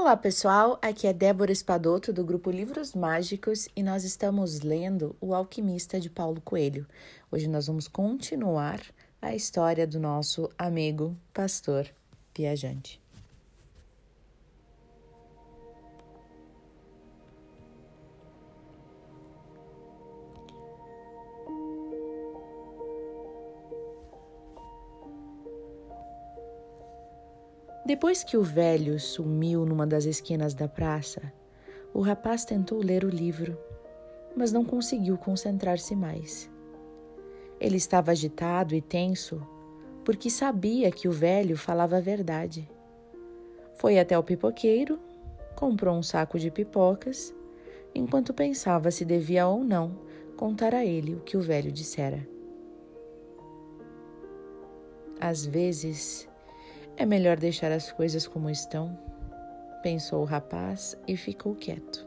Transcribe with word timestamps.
Olá 0.00 0.16
pessoal, 0.16 0.78
aqui 0.80 1.06
é 1.06 1.12
Débora 1.12 1.52
Espadoto 1.52 2.10
do 2.10 2.24
grupo 2.24 2.50
Livros 2.50 2.94
Mágicos 2.94 3.68
e 3.76 3.82
nós 3.82 4.02
estamos 4.02 4.60
lendo 4.60 5.14
O 5.20 5.34
Alquimista 5.34 6.00
de 6.00 6.08
Paulo 6.08 6.40
Coelho. 6.40 6.86
Hoje 7.30 7.46
nós 7.46 7.66
vamos 7.66 7.86
continuar 7.86 8.80
a 9.20 9.34
história 9.34 9.86
do 9.86 10.00
nosso 10.00 10.48
amigo 10.56 11.14
pastor 11.34 11.86
viajante. 12.34 12.98
Depois 27.84 28.22
que 28.22 28.36
o 28.36 28.42
velho 28.42 29.00
sumiu 29.00 29.64
numa 29.64 29.86
das 29.86 30.04
esquinas 30.04 30.54
da 30.54 30.68
praça, 30.68 31.32
o 31.94 32.00
rapaz 32.00 32.44
tentou 32.44 32.78
ler 32.78 33.04
o 33.04 33.08
livro, 33.08 33.58
mas 34.36 34.52
não 34.52 34.64
conseguiu 34.64 35.16
concentrar-se 35.16 35.96
mais. 35.96 36.50
Ele 37.58 37.76
estava 37.76 38.10
agitado 38.10 38.74
e 38.74 38.80
tenso 38.80 39.40
porque 40.04 40.30
sabia 40.30 40.90
que 40.90 41.08
o 41.08 41.12
velho 41.12 41.56
falava 41.56 41.96
a 41.96 42.00
verdade. 42.00 42.70
Foi 43.74 43.98
até 43.98 44.18
o 44.18 44.22
pipoqueiro, 44.22 44.98
comprou 45.54 45.96
um 45.96 46.02
saco 46.02 46.38
de 46.38 46.50
pipocas, 46.50 47.34
enquanto 47.94 48.32
pensava 48.32 48.90
se 48.90 49.04
devia 49.04 49.46
ou 49.46 49.64
não 49.64 49.98
contar 50.36 50.74
a 50.74 50.84
ele 50.84 51.14
o 51.14 51.20
que 51.20 51.36
o 51.36 51.40
velho 51.40 51.70
dissera. 51.70 52.26
Às 55.20 55.44
vezes, 55.44 56.29
é 57.00 57.06
melhor 57.06 57.38
deixar 57.38 57.72
as 57.72 57.90
coisas 57.90 58.26
como 58.26 58.50
estão, 58.50 58.94
pensou 59.82 60.20
o 60.20 60.26
rapaz 60.26 60.94
e 61.08 61.16
ficou 61.16 61.54
quieto. 61.54 62.06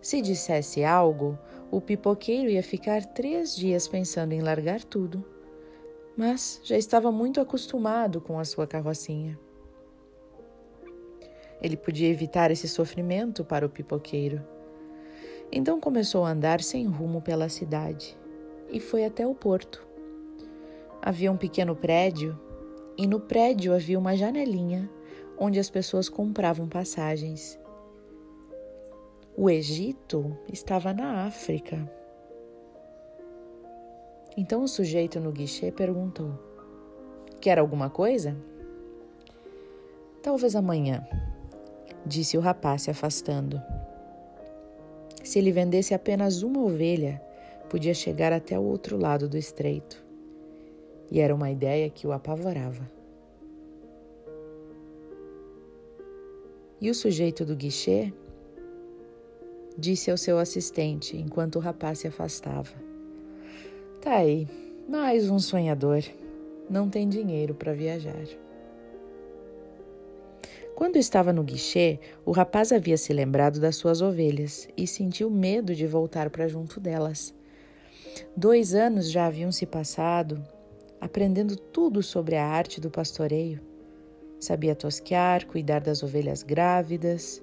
Se 0.00 0.22
dissesse 0.22 0.82
algo, 0.82 1.38
o 1.70 1.78
pipoqueiro 1.78 2.48
ia 2.48 2.62
ficar 2.62 3.04
três 3.04 3.54
dias 3.54 3.86
pensando 3.86 4.32
em 4.32 4.40
largar 4.40 4.82
tudo, 4.82 5.22
mas 6.16 6.58
já 6.64 6.78
estava 6.78 7.12
muito 7.12 7.38
acostumado 7.38 8.18
com 8.18 8.38
a 8.38 8.46
sua 8.46 8.66
carrocinha. 8.66 9.38
Ele 11.60 11.76
podia 11.76 12.08
evitar 12.08 12.50
esse 12.50 12.66
sofrimento 12.66 13.44
para 13.44 13.66
o 13.66 13.68
pipoqueiro. 13.68 14.42
Então 15.52 15.78
começou 15.78 16.24
a 16.24 16.30
andar 16.30 16.62
sem 16.62 16.86
rumo 16.86 17.20
pela 17.20 17.50
cidade 17.50 18.16
e 18.70 18.80
foi 18.80 19.04
até 19.04 19.26
o 19.26 19.34
porto. 19.34 19.86
Havia 21.02 21.30
um 21.30 21.36
pequeno 21.36 21.76
prédio 21.76 22.40
e 23.00 23.06
no 23.06 23.18
prédio 23.18 23.72
havia 23.72 23.98
uma 23.98 24.14
janelinha 24.14 24.86
onde 25.38 25.58
as 25.58 25.70
pessoas 25.70 26.06
compravam 26.06 26.68
passagens. 26.68 27.58
O 29.34 29.48
Egito 29.48 30.36
estava 30.52 30.92
na 30.92 31.24
África. 31.24 31.90
Então 34.36 34.62
o 34.62 34.68
sujeito 34.68 35.18
no 35.18 35.32
guichê 35.32 35.72
perguntou: 35.72 36.38
Quer 37.40 37.58
alguma 37.58 37.88
coisa? 37.88 38.36
Talvez 40.22 40.54
amanhã, 40.54 41.02
disse 42.04 42.36
o 42.36 42.40
rapaz 42.42 42.82
se 42.82 42.90
afastando. 42.90 43.62
Se 45.24 45.38
ele 45.38 45.52
vendesse 45.52 45.94
apenas 45.94 46.42
uma 46.42 46.60
ovelha, 46.60 47.18
podia 47.70 47.94
chegar 47.94 48.30
até 48.30 48.58
o 48.58 48.62
outro 48.62 48.98
lado 48.98 49.26
do 49.26 49.38
estreito 49.38 50.09
e 51.10 51.20
era 51.20 51.34
uma 51.34 51.50
ideia 51.50 51.90
que 51.90 52.06
o 52.06 52.12
apavorava. 52.12 52.88
E 56.80 56.88
o 56.88 56.94
sujeito 56.94 57.44
do 57.44 57.56
guichê 57.56 58.12
disse 59.76 60.10
ao 60.10 60.16
seu 60.16 60.38
assistente 60.38 61.16
enquanto 61.16 61.56
o 61.56 61.60
rapaz 61.60 61.98
se 61.98 62.08
afastava: 62.08 62.72
Tá 64.00 64.16
aí, 64.16 64.48
mais 64.88 65.28
um 65.28 65.38
sonhador. 65.38 66.02
Não 66.70 66.88
tem 66.88 67.08
dinheiro 67.08 67.54
para 67.54 67.74
viajar. 67.74 68.24
Quando 70.76 70.96
estava 70.96 71.32
no 71.32 71.42
guichê, 71.42 71.98
o 72.24 72.30
rapaz 72.30 72.72
havia 72.72 72.96
se 72.96 73.12
lembrado 73.12 73.60
das 73.60 73.76
suas 73.76 74.00
ovelhas 74.00 74.66
e 74.76 74.86
sentiu 74.86 75.28
medo 75.28 75.74
de 75.74 75.86
voltar 75.86 76.30
para 76.30 76.48
junto 76.48 76.80
delas. 76.80 77.34
Dois 78.34 78.72
anos 78.72 79.10
já 79.10 79.26
haviam 79.26 79.52
se 79.52 79.66
passado 79.66 80.42
aprendendo 81.00 81.56
tudo 81.56 82.02
sobre 82.02 82.36
a 82.36 82.46
arte 82.46 82.80
do 82.80 82.90
pastoreio. 82.90 83.60
Sabia 84.38 84.74
tosquear, 84.74 85.46
cuidar 85.46 85.80
das 85.80 86.02
ovelhas 86.02 86.42
grávidas, 86.42 87.42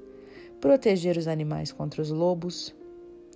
proteger 0.62 1.18
os 1.18 1.28
animais 1.28 1.72
contra 1.72 2.01
os 2.01 2.09
lobos. 2.09 2.75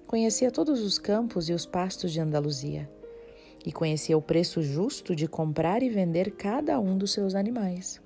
Conhecia 0.08 0.52
todos 0.52 0.82
os 0.82 0.98
campos 0.98 1.50
e 1.50 1.54
os 1.54 1.66
pastos 1.66 2.12
de 2.12 2.20
Andaluzia 2.20 2.90
e 3.66 3.72
conhecia 3.72 4.18
o 4.18 4.22
preço 4.22 4.62
justo 4.62 5.16
de 5.16 5.28
comprar 5.28 5.84
e 5.84 5.90
vender 5.90 6.32
cada 6.32 6.80
um 6.80 6.98
dos 6.98 7.12
seus 7.12 7.36
animais. 7.36 8.02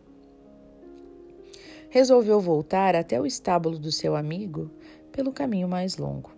Resolveu 1.90 2.42
voltar 2.42 2.96
até 2.96 3.20
o 3.20 3.26
estábulo 3.26 3.80
do 3.80 3.92
seu 3.92 4.16
amigo 4.16 4.70
pelo 5.12 5.32
caminho 5.32 5.68
mais 5.68 5.98
longo. 5.98 6.32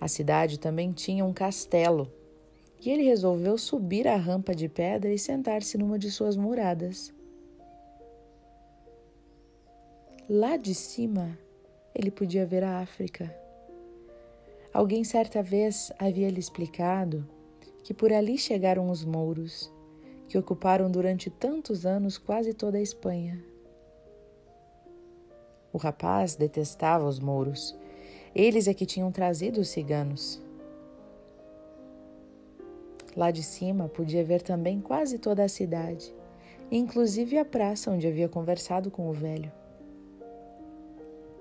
A 0.00 0.06
cidade 0.06 0.60
também 0.60 0.92
tinha 0.92 1.24
um 1.24 1.32
castelo 1.32 2.08
e 2.80 2.90
ele 2.90 3.02
resolveu 3.02 3.56
subir 3.56 4.06
a 4.06 4.16
rampa 4.16 4.54
de 4.54 4.68
pedra 4.68 5.12
e 5.12 5.18
sentar-se 5.18 5.78
numa 5.78 5.98
de 5.98 6.10
suas 6.10 6.36
muradas. 6.36 7.12
Lá 10.28 10.56
de 10.56 10.74
cima, 10.74 11.38
ele 11.94 12.10
podia 12.10 12.44
ver 12.44 12.64
a 12.64 12.80
África. 12.80 13.34
Alguém 14.72 15.04
certa 15.04 15.42
vez 15.42 15.90
havia 15.98 16.28
lhe 16.28 16.40
explicado 16.40 17.26
que 17.82 17.94
por 17.94 18.12
ali 18.12 18.36
chegaram 18.36 18.90
os 18.90 19.04
mouros, 19.04 19.72
que 20.26 20.36
ocuparam 20.36 20.90
durante 20.90 21.30
tantos 21.30 21.86
anos 21.86 22.18
quase 22.18 22.52
toda 22.52 22.78
a 22.78 22.82
Espanha. 22.82 23.40
O 25.72 25.78
rapaz 25.78 26.34
detestava 26.34 27.06
os 27.06 27.20
mouros. 27.20 27.76
Eles 28.34 28.66
é 28.66 28.74
que 28.74 28.84
tinham 28.84 29.12
trazido 29.12 29.60
os 29.60 29.68
ciganos. 29.68 30.42
Lá 33.16 33.30
de 33.30 33.42
cima 33.42 33.88
podia 33.88 34.22
ver 34.22 34.42
também 34.42 34.78
quase 34.78 35.18
toda 35.18 35.42
a 35.42 35.48
cidade, 35.48 36.14
inclusive 36.70 37.38
a 37.38 37.46
praça 37.46 37.90
onde 37.90 38.06
havia 38.06 38.28
conversado 38.28 38.90
com 38.90 39.08
o 39.08 39.12
velho. 39.12 39.50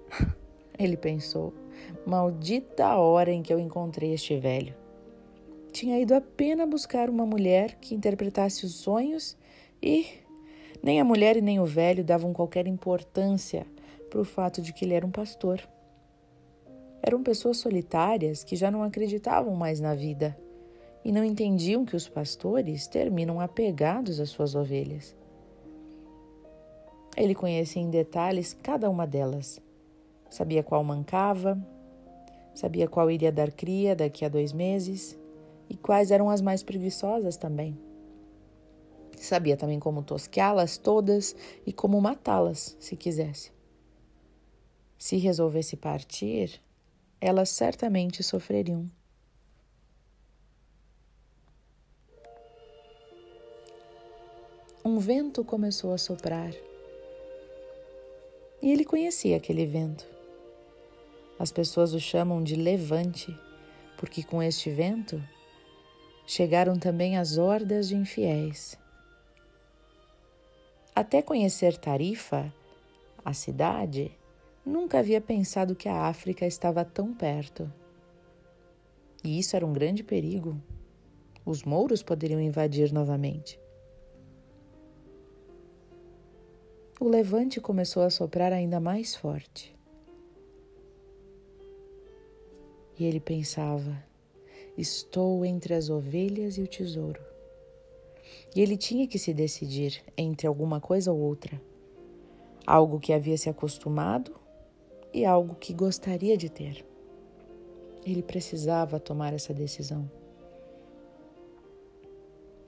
Ele 0.80 0.96
pensou: 0.96 1.54
maldita 2.06 2.96
hora 2.96 3.30
em 3.32 3.42
que 3.42 3.52
eu 3.52 3.60
encontrei 3.60 4.14
este 4.14 4.38
velho. 4.38 4.74
Tinha 5.74 6.00
ido 6.00 6.16
apenas 6.16 6.70
buscar 6.70 7.10
uma 7.10 7.26
mulher 7.26 7.76
que 7.82 7.94
interpretasse 7.94 8.66
os 8.66 8.76
sonhos 8.76 9.38
e 9.84 10.08
nem 10.82 11.02
a 11.02 11.04
mulher 11.04 11.36
e 11.36 11.42
nem 11.42 11.60
o 11.60 11.66
velho 11.66 12.06
davam 12.06 12.32
qualquer 12.32 12.68
importância 12.68 13.68
para 14.10 14.22
o 14.22 14.24
fato 14.24 14.62
de 14.62 14.72
que 14.72 14.86
ele 14.86 14.94
era 14.94 15.06
um 15.06 15.12
pastor. 15.12 15.60
Eram 17.04 17.22
pessoas 17.22 17.58
solitárias 17.58 18.46
que 18.46 18.56
já 18.56 18.72
não 18.72 18.82
acreditavam 18.82 19.54
mais 19.54 19.82
na 19.82 19.94
vida 19.94 20.38
e 21.06 21.12
não 21.12 21.24
entendiam 21.24 21.86
que 21.86 21.96
os 21.96 22.10
pastores 22.10 22.88
terminam 22.88 23.40
apegados 23.40 24.20
às 24.20 24.32
suas 24.32 24.56
ovelhas. 24.56 25.16
Ele 27.16 27.36
conhecia 27.36 27.80
em 27.80 27.92
detalhes 27.92 28.56
cada 28.56 28.90
uma 28.90 29.06
delas. 29.06 29.62
Sabia 30.32 30.64
qual 30.64 30.84
mancava, 30.84 31.64
sabia 32.56 32.88
qual 32.88 33.12
iria 33.12 33.32
dar 33.32 33.52
cria 33.52 33.96
daqui 33.96 34.26
a 34.26 34.30
dois 34.30 34.52
meses 34.52 35.16
e 35.70 35.78
quais 35.78 36.10
eram 36.10 36.28
as 36.28 36.42
mais 36.42 36.64
preguiçosas 36.64 37.38
também. 37.38 37.78
Sabia 39.16 39.56
também 39.56 39.80
como 39.80 40.02
tosqueá-las 40.02 40.76
todas 40.76 41.36
e 41.68 41.72
como 41.72 42.02
matá-las, 42.02 42.76
se 42.80 42.96
quisesse. 42.96 43.52
Se 44.98 45.18
resolvesse 45.18 45.78
partir, 45.78 46.60
elas 47.22 47.50
certamente 47.50 48.24
sofreriam. 48.24 48.90
Um 54.88 55.00
vento 55.00 55.44
começou 55.44 55.92
a 55.96 55.98
soprar. 55.98 56.54
E 58.62 58.72
ele 58.72 58.86
conhecia 58.86 59.36
aquele 59.36 59.66
vento. 59.66 60.06
As 61.40 61.52
pessoas 61.52 61.96
o 61.96 62.00
chamam 62.00 62.44
de 62.44 62.56
levante, 62.56 63.36
porque 63.98 64.22
com 64.22 64.44
este 64.44 64.70
vento 64.70 65.20
chegaram 66.28 66.78
também 66.78 67.18
as 67.18 67.36
hordas 67.36 67.88
de 67.88 67.96
infiéis. 67.96 68.78
Até 70.96 71.20
conhecer 71.20 71.76
Tarifa, 71.78 72.54
a 73.26 73.34
cidade, 73.34 74.12
nunca 74.64 75.00
havia 75.00 75.20
pensado 75.20 75.76
que 75.76 75.90
a 75.90 76.04
África 76.04 76.46
estava 76.46 76.86
tão 76.86 77.12
perto. 77.12 77.74
E 79.24 79.40
isso 79.40 79.56
era 79.56 79.66
um 79.66 79.74
grande 79.74 80.04
perigo. 80.04 80.62
Os 81.44 81.64
mouros 81.64 82.04
poderiam 82.04 82.40
invadir 82.40 82.94
novamente. 82.94 83.65
O 87.00 87.10
levante 87.10 87.60
começou 87.60 88.04
a 88.04 88.10
soprar 88.10 88.54
ainda 88.54 88.80
mais 88.80 89.16
forte. 89.16 89.76
E 92.98 93.06
ele 93.06 93.20
pensava: 93.20 94.02
estou 94.78 95.46
entre 95.46 95.74
as 95.74 95.90
ovelhas 95.90 96.58
e 96.58 96.62
o 96.62 96.68
tesouro. 96.68 97.22
E 98.56 98.62
ele 98.62 98.78
tinha 98.78 99.08
que 99.08 99.20
se 99.20 99.34
decidir 99.34 100.02
entre 100.18 100.48
alguma 100.48 100.80
coisa 100.80 101.12
ou 101.12 101.20
outra. 101.20 101.62
Algo 102.66 103.00
que 103.00 103.14
havia 103.14 103.38
se 103.38 103.50
acostumado 103.50 104.34
e 105.14 105.26
algo 105.26 105.56
que 105.56 105.74
gostaria 105.74 106.38
de 106.38 106.50
ter. 106.50 106.86
Ele 108.06 108.24
precisava 108.24 109.00
tomar 109.00 109.34
essa 109.34 109.54
decisão. 109.54 110.10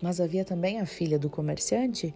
Mas 0.02 0.20
havia 0.20 0.46
também 0.46 0.80
a 0.80 0.86
filha 0.86 1.18
do 1.18 1.30
comerciante, 1.30 2.14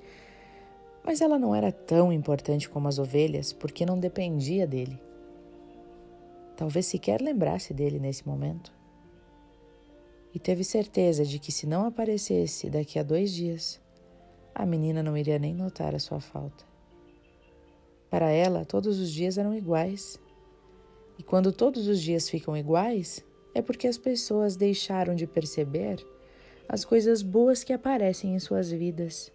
mas 1.03 1.21
ela 1.21 1.39
não 1.39 1.55
era 1.55 1.71
tão 1.71 2.11
importante 2.11 2.69
como 2.69 2.87
as 2.87 2.99
ovelhas, 2.99 3.51
porque 3.51 3.85
não 3.85 3.99
dependia 3.99 4.67
dele. 4.67 5.01
Talvez 6.55 6.85
sequer 6.85 7.21
lembrasse 7.21 7.73
dele 7.73 7.99
nesse 7.99 8.27
momento 8.27 8.71
e 10.33 10.39
teve 10.39 10.63
certeza 10.63 11.25
de 11.25 11.39
que 11.39 11.51
se 11.51 11.67
não 11.67 11.85
aparecesse 11.85 12.69
daqui 12.69 12.97
a 12.97 13.03
dois 13.03 13.33
dias, 13.33 13.81
a 14.55 14.65
menina 14.65 15.03
não 15.03 15.17
iria 15.17 15.37
nem 15.37 15.53
notar 15.53 15.93
a 15.93 15.99
sua 15.99 16.19
falta. 16.19 16.63
Para 18.09 18.29
ela, 18.29 18.65
todos 18.65 18.99
os 18.99 19.11
dias 19.11 19.37
eram 19.37 19.53
iguais. 19.53 20.19
E 21.17 21.23
quando 21.23 21.51
todos 21.51 21.87
os 21.87 22.01
dias 22.01 22.29
ficam 22.29 22.55
iguais, 22.55 23.23
é 23.53 23.61
porque 23.61 23.87
as 23.87 23.97
pessoas 23.97 24.55
deixaram 24.55 25.15
de 25.15 25.27
perceber 25.27 26.05
as 26.67 26.85
coisas 26.85 27.21
boas 27.21 27.63
que 27.63 27.73
aparecem 27.73 28.33
em 28.33 28.39
suas 28.39 28.71
vidas 28.71 29.31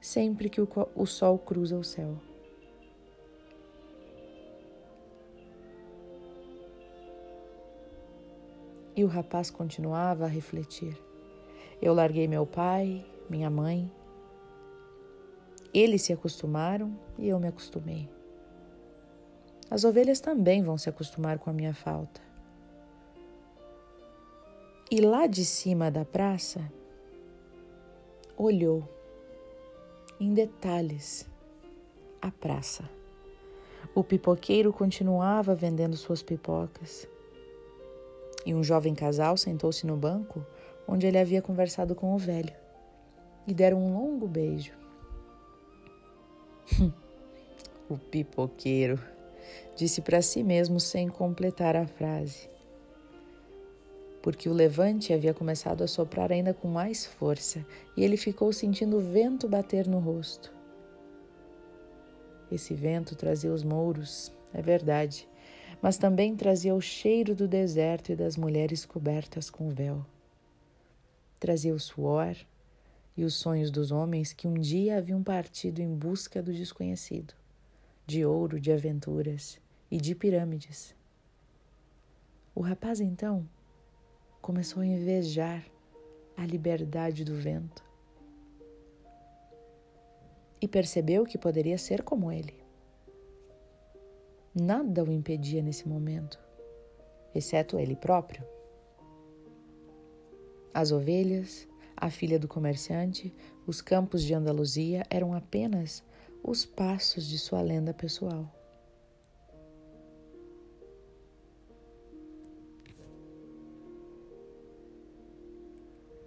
sempre 0.00 0.48
que 0.48 0.60
o, 0.60 1.06
sol 1.06 1.38
cruza 1.38 1.76
o 1.76 1.84
céu. 1.84 2.16
E 8.94 9.04
o 9.04 9.06
rapaz 9.06 9.50
continuava 9.50 10.24
a 10.24 10.28
refletir. 10.28 10.96
Eu 11.82 11.92
larguei 11.92 12.26
meu 12.26 12.46
pai, 12.46 13.04
minha 13.28 13.50
mãe. 13.50 13.90
Eles 15.74 16.02
se 16.02 16.12
acostumaram 16.12 16.98
e 17.18 17.28
eu 17.28 17.38
me 17.38 17.48
acostumei. 17.48 18.08
As 19.70 19.84
ovelhas 19.84 20.20
também 20.20 20.62
vão 20.62 20.78
se 20.78 20.88
acostumar 20.88 21.38
com 21.38 21.50
a 21.50 21.52
minha 21.52 21.74
falta. 21.74 22.20
E 24.90 25.00
lá 25.00 25.26
de 25.26 25.44
cima 25.44 25.90
da 25.90 26.04
praça, 26.04 26.72
olhou 28.36 28.95
em 30.18 30.32
detalhes 30.32 31.28
a 32.20 32.30
praça. 32.30 32.88
O 33.94 34.02
pipoqueiro 34.02 34.72
continuava 34.72 35.54
vendendo 35.54 35.96
suas 35.96 36.22
pipocas 36.22 37.08
e 38.44 38.54
um 38.54 38.62
jovem 38.62 38.94
casal 38.94 39.36
sentou-se 39.36 39.86
no 39.86 39.96
banco 39.96 40.44
onde 40.86 41.06
ele 41.06 41.18
havia 41.18 41.42
conversado 41.42 41.94
com 41.94 42.14
o 42.14 42.18
velho 42.18 42.54
e 43.46 43.54
deram 43.54 43.78
um 43.78 43.92
longo 43.94 44.26
beijo. 44.26 44.72
o 47.88 47.96
pipoqueiro 47.96 48.98
disse 49.76 50.00
para 50.00 50.22
si 50.22 50.42
mesmo 50.42 50.80
sem 50.80 51.08
completar 51.08 51.76
a 51.76 51.86
frase, 51.86 52.48
porque 54.26 54.48
o 54.48 54.52
levante 54.52 55.12
havia 55.12 55.32
começado 55.32 55.84
a 55.84 55.86
soprar 55.86 56.32
ainda 56.32 56.52
com 56.52 56.66
mais 56.66 57.06
força 57.06 57.64
e 57.96 58.02
ele 58.02 58.16
ficou 58.16 58.52
sentindo 58.52 58.96
o 58.96 59.00
vento 59.00 59.48
bater 59.48 59.86
no 59.86 60.00
rosto. 60.00 60.52
Esse 62.50 62.74
vento 62.74 63.14
trazia 63.14 63.52
os 63.52 63.62
mouros, 63.62 64.32
é 64.52 64.60
verdade, 64.60 65.28
mas 65.80 65.96
também 65.96 66.34
trazia 66.34 66.74
o 66.74 66.80
cheiro 66.80 67.36
do 67.36 67.46
deserto 67.46 68.10
e 68.10 68.16
das 68.16 68.36
mulheres 68.36 68.84
cobertas 68.84 69.48
com 69.48 69.68
véu. 69.68 70.04
Trazia 71.38 71.72
o 71.72 71.78
suor 71.78 72.34
e 73.16 73.24
os 73.24 73.34
sonhos 73.34 73.70
dos 73.70 73.92
homens 73.92 74.32
que 74.32 74.48
um 74.48 74.54
dia 74.54 74.98
haviam 74.98 75.22
partido 75.22 75.78
em 75.78 75.94
busca 75.94 76.42
do 76.42 76.52
desconhecido, 76.52 77.32
de 78.04 78.26
ouro, 78.26 78.58
de 78.58 78.72
aventuras 78.72 79.60
e 79.88 79.98
de 79.98 80.16
pirâmides. 80.16 80.96
O 82.56 82.60
rapaz 82.60 83.00
então 83.00 83.46
começou 84.46 84.80
a 84.80 84.86
invejar 84.86 85.66
a 86.36 86.46
liberdade 86.46 87.24
do 87.24 87.34
vento 87.34 87.82
e 90.62 90.68
percebeu 90.68 91.24
que 91.24 91.36
poderia 91.36 91.76
ser 91.76 92.04
como 92.04 92.30
ele. 92.30 92.54
Nada 94.54 95.02
o 95.02 95.10
impedia 95.10 95.60
nesse 95.60 95.88
momento, 95.88 96.38
exceto 97.34 97.76
ele 97.76 97.96
próprio. 97.96 98.46
As 100.72 100.92
ovelhas, 100.92 101.66
a 101.96 102.08
filha 102.08 102.38
do 102.38 102.46
comerciante, 102.46 103.34
os 103.66 103.80
campos 103.80 104.22
de 104.22 104.32
Andaluzia 104.32 105.02
eram 105.10 105.34
apenas 105.34 106.04
os 106.40 106.64
passos 106.64 107.26
de 107.26 107.36
sua 107.36 107.62
lenda 107.62 107.92
pessoal. 107.92 108.55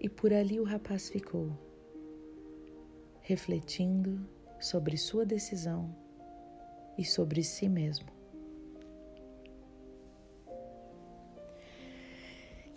E 0.09 0.11
por 0.11 0.33
ali 0.33 0.59
o 0.59 0.63
rapaz 0.63 1.07
ficou, 1.07 1.51
refletindo 3.21 4.19
sobre 4.59 4.97
sua 4.97 5.23
decisão 5.23 5.95
e 6.97 7.05
sobre 7.05 7.43
si 7.43 7.69
mesmo. 7.69 8.07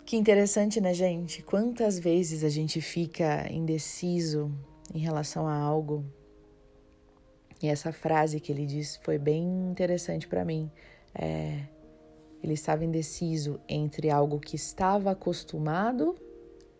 Que 0.04 0.14
interessante, 0.14 0.78
né, 0.78 0.92
gente? 0.92 1.42
Quantas 1.42 1.98
vezes 1.98 2.44
a 2.44 2.50
gente 2.50 2.82
fica 2.82 3.50
indeciso 3.50 4.52
em 4.92 4.98
relação 4.98 5.48
a 5.48 5.54
algo. 5.54 6.04
E 7.62 7.66
essa 7.66 7.94
frase 7.94 8.40
que 8.40 8.52
ele 8.52 8.66
disse 8.66 8.98
foi 9.02 9.16
bem 9.16 9.70
interessante 9.70 10.28
para 10.28 10.44
mim. 10.44 10.70
É, 11.14 11.62
ele 12.42 12.52
estava 12.52 12.84
indeciso 12.84 13.58
entre 13.66 14.10
algo 14.10 14.38
que 14.38 14.54
estava 14.54 15.12
acostumado 15.12 16.14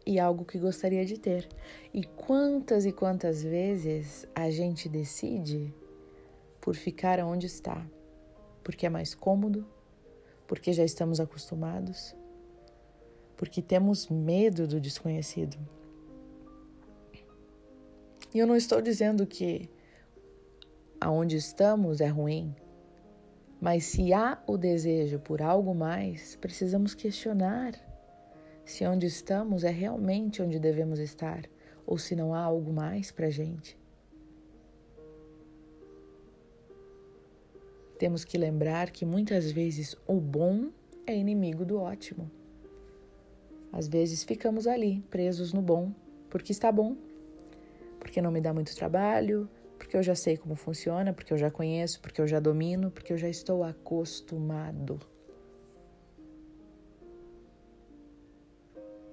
e 0.06 0.18
algo 0.18 0.44
que 0.44 0.58
gostaria 0.58 1.04
de 1.04 1.18
ter. 1.18 1.48
E 1.92 2.04
quantas 2.04 2.84
e 2.84 2.92
quantas 2.92 3.42
vezes 3.42 4.26
a 4.34 4.50
gente 4.50 4.88
decide 4.88 5.72
por 6.60 6.74
ficar 6.74 7.18
onde 7.20 7.46
está? 7.46 7.86
Porque 8.62 8.86
é 8.86 8.90
mais 8.90 9.14
cômodo, 9.14 9.66
porque 10.46 10.72
já 10.72 10.84
estamos 10.84 11.20
acostumados 11.20 12.14
porque 13.42 13.60
temos 13.60 14.08
medo 14.08 14.68
do 14.68 14.80
desconhecido. 14.80 15.58
E 18.32 18.38
eu 18.38 18.46
não 18.46 18.54
estou 18.54 18.80
dizendo 18.80 19.26
que 19.26 19.68
aonde 21.00 21.34
estamos 21.34 22.00
é 22.00 22.06
ruim, 22.06 22.54
mas 23.60 23.82
se 23.86 24.12
há 24.12 24.40
o 24.46 24.56
desejo 24.56 25.18
por 25.18 25.42
algo 25.42 25.74
mais, 25.74 26.36
precisamos 26.36 26.94
questionar 26.94 27.74
se 28.64 28.86
onde 28.86 29.06
estamos 29.06 29.64
é 29.64 29.70
realmente 29.70 30.42
onde 30.42 30.58
devemos 30.58 30.98
estar 30.98 31.48
ou 31.86 31.98
se 31.98 32.14
não 32.14 32.34
há 32.34 32.40
algo 32.40 32.72
mais 32.72 33.10
para 33.10 33.30
gente. 33.30 33.78
Temos 37.98 38.24
que 38.24 38.36
lembrar 38.36 38.90
que 38.90 39.04
muitas 39.04 39.50
vezes 39.52 39.96
o 40.06 40.20
bom 40.20 40.70
é 41.06 41.14
inimigo 41.14 41.64
do 41.64 41.78
ótimo. 41.78 42.30
Às 43.72 43.88
vezes 43.88 44.24
ficamos 44.24 44.66
ali, 44.66 45.00
presos 45.10 45.52
no 45.52 45.62
bom, 45.62 45.92
porque 46.28 46.52
está 46.52 46.70
bom, 46.70 46.96
porque 47.98 48.20
não 48.20 48.30
me 48.30 48.40
dá 48.40 48.52
muito 48.52 48.74
trabalho, 48.74 49.48
porque 49.78 49.96
eu 49.96 50.02
já 50.02 50.14
sei 50.14 50.36
como 50.36 50.54
funciona, 50.54 51.12
porque 51.12 51.32
eu 51.32 51.38
já 51.38 51.50
conheço, 51.50 52.00
porque 52.00 52.20
eu 52.20 52.26
já 52.26 52.40
domino, 52.40 52.90
porque 52.90 53.12
eu 53.12 53.16
já 53.16 53.28
estou 53.28 53.64
acostumado. 53.64 55.11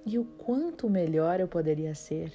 E 0.04 0.18
o 0.18 0.24
quanto 0.24 0.88
melhor 0.88 1.40
eu 1.40 1.48
poderia 1.48 1.94
ser, 1.94 2.32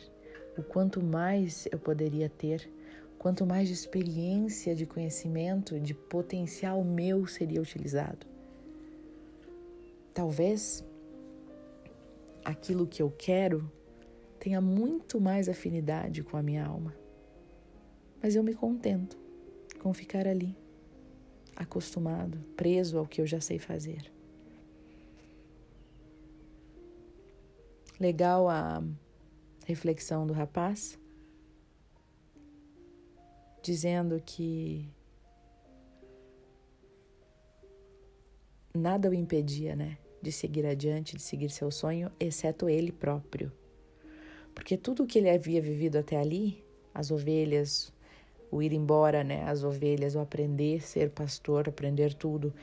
o 0.57 0.63
quanto 0.63 1.03
mais 1.03 1.67
eu 1.72 1.79
poderia 1.79 2.29
ter, 2.29 2.69
quanto 3.17 3.45
mais 3.45 3.67
de 3.67 3.74
experiência, 3.74 4.75
de 4.75 4.86
conhecimento, 4.86 5.79
de 5.79 5.93
potencial 5.93 6.84
meu 6.84 7.25
seria 7.25 7.62
utilizado. 7.62 8.27
Talvez 10.13 10.86
aquilo 12.43 12.86
que 12.86 13.01
eu 13.01 13.12
quero 13.17 13.69
tenha 14.39 14.62
muito 14.62 15.19
mais 15.19 15.50
afinidade 15.50 16.24
com 16.24 16.38
a 16.38 16.43
minha 16.43 16.63
alma. 16.63 16.93
Mas 18.22 18.36
eu 18.36 18.43
me 18.43 18.53
contento 18.53 19.17
com 19.79 19.91
ficar 19.91 20.27
ali, 20.27 20.55
acostumado, 21.55 22.38
preso 22.55 23.00
ao 23.00 23.07
que 23.07 23.22
eu 23.22 23.25
já 23.25 23.41
sei 23.41 23.57
fazer. 23.57 24.14
Legal 27.99 28.49
a 28.49 28.83
reflexão 29.65 30.27
do 30.27 30.33
rapaz 30.33 30.99
dizendo 33.65 34.21
que 34.23 34.87
nada 38.71 39.09
o 39.09 39.13
impedia, 39.13 39.75
né, 39.75 39.97
de 40.21 40.31
seguir 40.31 40.67
adiante, 40.67 41.15
de 41.15 41.21
seguir 41.23 41.49
seu 41.49 41.71
sonho, 41.71 42.11
exceto 42.19 42.69
ele 42.69 42.91
próprio. 42.91 43.51
Porque 44.53 44.77
tudo 44.77 45.01
o 45.01 45.07
que 45.07 45.17
ele 45.17 45.31
havia 45.31 45.59
vivido 45.59 45.97
até 45.97 46.15
ali, 46.15 46.63
as 46.93 47.09
ovelhas, 47.09 47.91
o 48.51 48.61
ir 48.61 48.71
embora, 48.71 49.23
né, 49.23 49.43
as 49.45 49.63
ovelhas, 49.63 50.13
o 50.13 50.19
aprender 50.19 50.77
a 50.77 50.81
ser 50.81 51.09
pastor, 51.09 51.67
aprender 51.67 52.13
tudo, 52.13 52.53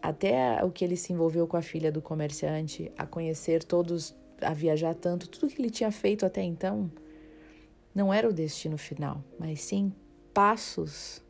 até 0.00 0.64
o 0.64 0.70
que 0.70 0.82
ele 0.82 0.96
se 0.96 1.12
envolveu 1.12 1.46
com 1.46 1.58
a 1.58 1.62
filha 1.62 1.92
do 1.92 2.00
comerciante, 2.00 2.90
a 2.96 3.06
conhecer 3.06 3.62
todos, 3.62 4.16
a 4.42 4.54
viajar 4.54 4.94
tanto, 4.94 5.28
tudo 5.28 5.52
que 5.52 5.60
ele 5.60 5.70
tinha 5.70 5.90
feito 5.90 6.24
até 6.24 6.42
então, 6.42 6.90
não 7.94 8.12
era 8.12 8.28
o 8.28 8.32
destino 8.32 8.78
final, 8.78 9.22
mas 9.38 9.60
sim 9.62 9.92
passos 10.32 11.22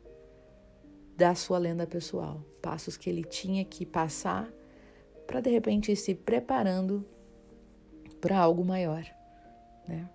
da 1.17 1.35
sua 1.35 1.57
lenda 1.57 1.85
pessoal, 1.85 2.43
passos 2.61 2.97
que 2.97 3.09
ele 3.09 3.23
tinha 3.23 3.63
que 3.65 3.85
passar 3.85 4.51
para 5.27 5.41
de 5.41 5.49
repente 5.49 5.91
ir 5.91 5.95
se 5.95 6.13
preparando 6.13 7.05
para 8.19 8.37
algo 8.37 8.63
maior, 8.63 9.03
né? 9.87 10.09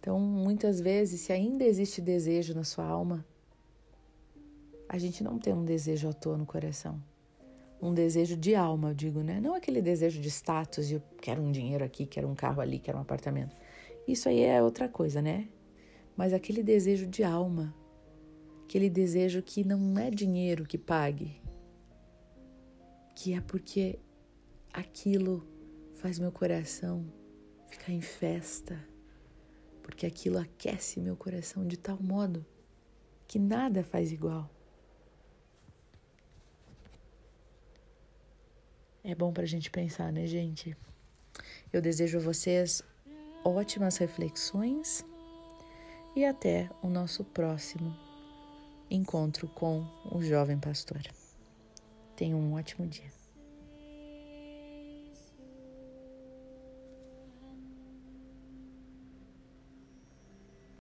Então, 0.00 0.18
muitas 0.18 0.80
vezes, 0.80 1.20
se 1.20 1.32
ainda 1.32 1.62
existe 1.62 2.00
desejo 2.00 2.54
na 2.54 2.64
sua 2.64 2.86
alma, 2.86 3.24
a 4.88 4.96
gente 4.96 5.22
não 5.22 5.38
tem 5.38 5.52
um 5.52 5.64
desejo 5.64 6.08
à 6.08 6.12
toa 6.12 6.38
no 6.38 6.46
coração. 6.46 7.00
Um 7.82 7.94
desejo 7.94 8.36
de 8.36 8.54
alma, 8.54 8.90
eu 8.90 8.94
digo, 8.94 9.20
né? 9.20 9.40
Não 9.40 9.54
aquele 9.54 9.80
desejo 9.80 10.20
de 10.20 10.28
status, 10.28 10.86
de 10.86 11.02
quero 11.20 11.40
um 11.40 11.50
dinheiro 11.50 11.84
aqui, 11.84 12.04
quero 12.04 12.28
um 12.28 12.34
carro 12.34 12.60
ali, 12.60 12.78
quero 12.78 12.98
um 12.98 13.00
apartamento. 13.00 13.56
Isso 14.06 14.28
aí 14.28 14.40
é 14.40 14.62
outra 14.62 14.88
coisa, 14.88 15.22
né? 15.22 15.48
Mas 16.16 16.32
aquele 16.32 16.62
desejo 16.62 17.06
de 17.06 17.24
alma, 17.24 17.74
aquele 18.64 18.90
desejo 18.90 19.42
que 19.42 19.64
não 19.64 19.98
é 19.98 20.10
dinheiro 20.10 20.66
que 20.66 20.76
pague, 20.76 21.40
que 23.14 23.32
é 23.32 23.40
porque 23.40 23.98
aquilo 24.72 25.46
faz 25.94 26.18
meu 26.18 26.32
coração 26.32 27.04
ficar 27.66 27.92
em 27.92 28.00
festa, 28.00 28.78
porque 29.82 30.06
aquilo 30.06 30.38
aquece 30.38 31.00
meu 31.00 31.16
coração 31.16 31.66
de 31.66 31.76
tal 31.76 31.98
modo 32.02 32.44
que 33.26 33.38
nada 33.38 33.82
faz 33.84 34.12
igual. 34.12 34.50
É 39.02 39.14
bom 39.14 39.32
para 39.32 39.44
a 39.44 39.46
gente 39.46 39.70
pensar, 39.70 40.12
né, 40.12 40.26
gente? 40.26 40.76
Eu 41.72 41.80
desejo 41.80 42.18
a 42.18 42.20
vocês 42.20 42.82
ótimas 43.42 43.96
reflexões 43.96 45.04
e 46.14 46.24
até 46.24 46.68
o 46.82 46.88
nosso 46.88 47.24
próximo 47.24 47.96
encontro 48.90 49.48
com 49.48 49.86
o 50.12 50.22
jovem 50.22 50.58
pastor. 50.58 51.02
Tenha 52.14 52.36
um 52.36 52.54
ótimo 52.54 52.86
dia. 52.86 53.19